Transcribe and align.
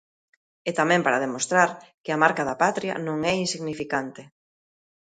E 0.69 0.71
tamén 0.79 1.01
para 1.05 1.23
demostrar 1.25 1.69
que 2.03 2.11
a 2.13 2.19
marca 2.23 2.47
da 2.49 2.59
patria 2.63 2.93
non 3.07 3.17
é 3.31 3.33
insignificante. 3.45 4.21